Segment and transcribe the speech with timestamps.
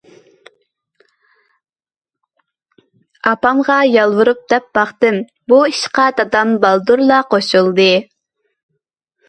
[3.31, 5.21] ئاپامغا يالۋۇرۇپ دەپ باقتىم،
[5.53, 7.91] بۇ ئىشقا دادام بالدۇرلا قوشۇلدى.